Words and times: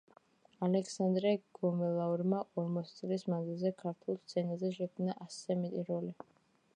ალექსანდრე 0.67 1.33
გომელაურმა 1.57 2.39
ორმოცი 2.61 2.97
წლის 3.01 3.27
მანძილზე 3.33 3.73
ქართულ 3.83 4.17
სცენაზე 4.23 4.73
შექმნა 4.79 5.19
ასზე 5.27 5.59
მეტი 5.65 5.89
როლი. 5.91 6.15